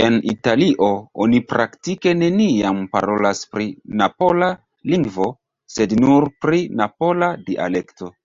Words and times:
En 0.00 0.18
Italio, 0.32 0.90
oni 1.26 1.40
praktike 1.54 2.14
neniam 2.20 2.80
parolas 2.94 3.42
pri 3.56 3.68
napola 4.04 4.54
"lingvo", 4.94 5.30
sed 5.80 6.00
nur 6.06 6.32
pri 6.46 6.64
napola 6.86 7.36
"dialekto". 7.52 8.16